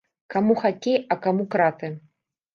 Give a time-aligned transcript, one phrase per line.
[0.35, 1.93] Каму хакей, а каму краты.